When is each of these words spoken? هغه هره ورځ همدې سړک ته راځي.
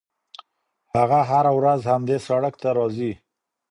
هغه 0.95 1.19
هره 1.29 1.51
ورځ 1.59 1.81
همدې 1.91 2.17
سړک 2.27 2.53
ته 2.61 2.69
راځي. 2.77 3.11